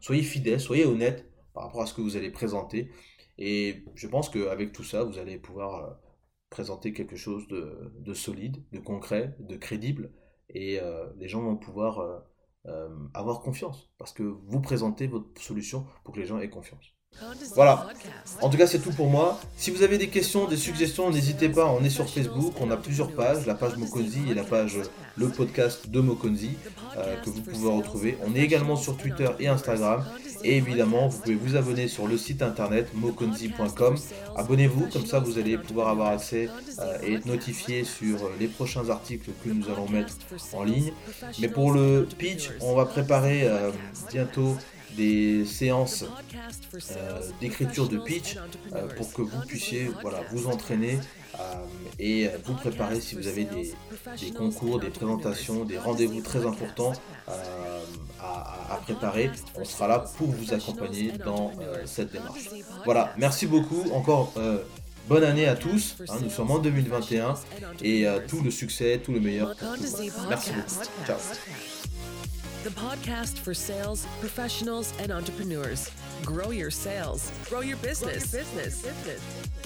Soyez 0.00 0.22
fidèle, 0.22 0.60
soyez 0.60 0.86
honnête 0.86 1.30
par 1.52 1.64
rapport 1.64 1.82
à 1.82 1.86
ce 1.86 1.94
que 1.94 2.00
vous 2.00 2.16
allez 2.16 2.30
présenter. 2.30 2.90
Et 3.38 3.84
je 3.94 4.06
pense 4.06 4.30
qu'avec 4.30 4.72
tout 4.72 4.84
ça, 4.84 5.04
vous 5.04 5.18
allez 5.18 5.38
pouvoir 5.38 5.84
euh, 5.84 5.94
présenter 6.50 6.92
quelque 6.92 7.16
chose 7.16 7.46
de, 7.48 8.14
solide, 8.14 8.64
de 8.72 8.78
concret, 8.78 9.36
de 9.38 9.56
crédible, 9.56 10.12
et 10.50 10.80
euh, 10.80 11.06
les 11.18 11.28
gens 11.28 11.42
vont 11.42 11.56
pouvoir 11.56 12.24
avoir 13.14 13.40
confiance, 13.40 13.90
parce 13.96 14.12
que 14.12 14.22
vous 14.22 14.60
présentez 14.60 15.06
votre 15.06 15.40
solution 15.40 15.86
pour 16.04 16.12
que 16.12 16.20
les 16.20 16.26
gens 16.26 16.38
aient 16.38 16.50
confiance. 16.50 16.97
Voilà. 17.54 17.88
En 18.40 18.50
tout 18.50 18.56
cas, 18.56 18.66
c'est 18.66 18.78
tout 18.78 18.92
pour 18.92 19.08
moi. 19.08 19.40
Si 19.56 19.70
vous 19.70 19.82
avez 19.82 19.98
des 19.98 20.08
questions, 20.08 20.46
des 20.46 20.56
suggestions, 20.56 21.10
n'hésitez 21.10 21.48
pas. 21.48 21.66
On 21.66 21.82
est 21.82 21.90
sur 21.90 22.08
Facebook. 22.08 22.54
On 22.60 22.70
a 22.70 22.76
plusieurs 22.76 23.12
pages. 23.12 23.46
La 23.46 23.54
page 23.54 23.76
Mokonzi 23.76 24.20
et 24.30 24.34
la 24.34 24.44
page 24.44 24.78
Le 25.16 25.28
podcast 25.28 25.90
de 25.90 26.00
Mokonzi 26.00 26.50
euh, 26.96 27.16
que 27.16 27.30
vous 27.30 27.42
pouvez 27.42 27.68
retrouver. 27.68 28.18
On 28.24 28.34
est 28.34 28.40
également 28.40 28.76
sur 28.76 28.96
Twitter 28.96 29.28
et 29.40 29.48
Instagram. 29.48 30.04
Et 30.44 30.56
évidemment, 30.56 31.08
vous 31.08 31.18
pouvez 31.18 31.34
vous 31.34 31.56
abonner 31.56 31.88
sur 31.88 32.06
le 32.06 32.16
site 32.16 32.42
internet 32.42 32.90
mokonzi.com. 32.94 33.96
Abonnez-vous, 34.36 34.88
comme 34.92 35.06
ça 35.06 35.18
vous 35.18 35.38
allez 35.38 35.58
pouvoir 35.58 35.88
avoir 35.88 36.08
accès 36.08 36.48
euh, 36.78 36.98
et 37.02 37.14
être 37.14 37.26
notifié 37.26 37.82
sur 37.82 38.30
les 38.38 38.46
prochains 38.46 38.88
articles 38.88 39.30
que 39.44 39.50
nous 39.50 39.68
allons 39.68 39.88
mettre 39.88 40.14
en 40.52 40.62
ligne. 40.62 40.92
Mais 41.40 41.48
pour 41.48 41.72
le 41.72 42.06
pitch, 42.18 42.50
on 42.60 42.76
va 42.76 42.84
préparer 42.86 43.48
euh, 43.48 43.72
bientôt 44.12 44.56
des 44.98 45.44
séances 45.44 46.04
euh, 46.90 47.20
d'écriture 47.40 47.88
de 47.88 47.98
pitch 47.98 48.36
euh, 48.74 48.88
pour 48.96 49.12
que 49.12 49.22
vous 49.22 49.40
puissiez 49.46 49.90
voilà, 50.02 50.18
vous 50.32 50.48
entraîner 50.48 50.98
euh, 51.34 51.38
et 52.00 52.28
vous 52.44 52.54
préparer 52.54 53.00
si 53.00 53.14
vous 53.14 53.28
avez 53.28 53.44
des, 53.44 53.74
concours, 54.32 54.80
des 54.80 54.90
présentations, 54.90 55.64
des 55.64 55.78
rendez-vous 55.78 56.20
très 56.20 56.44
importants 56.44 56.92
à, 58.20 58.76
préparer. 58.82 59.30
On 59.54 59.64
sera 59.64 59.86
là 59.86 60.04
pour 60.16 60.28
vous 60.28 60.52
accompagner 60.52 61.12
dans 61.24 61.52
cette 61.84 62.12
démarche. 62.12 62.48
Voilà, 62.84 63.12
merci 63.16 63.46
beaucoup. 63.46 63.84
Encore 63.92 64.34
bonne 65.08 65.24
année 65.24 65.46
à 65.46 65.56
tous. 65.56 65.96
Hein, 66.08 66.16
nous 66.22 66.30
sommes 66.30 66.50
en 66.50 66.58
2021 66.58 67.34
et 67.82 68.06
tout 68.26 68.40
le 68.42 68.50
succès, 68.50 69.00
tout 69.04 69.12
le 69.12 69.20
meilleur 69.20 69.54
pour 69.56 69.68
Merci 70.28 70.52
beaucoup. 70.52 70.84
Ciao. 71.06 71.18
The 72.64 72.70
podcast 72.70 73.38
for 73.38 73.54
sales 73.54 74.06
professionals 74.20 74.92
and 74.98 75.12
entrepreneurs. 75.12 75.90
Grow 76.24 76.50
your 76.50 76.70
sales, 76.70 77.30
grow 77.48 77.60
your 77.60 77.76
business. 77.78 78.30
Grow 78.30 78.40
your 78.40 78.46
business. 78.46 78.82
business. 78.82 79.57